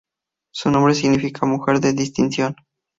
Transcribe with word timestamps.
Su 0.51 0.71
nombre 0.71 0.95
significa 0.95 1.45
"mujer 1.45 1.79
de 1.79 1.93
distinción". 1.93 2.55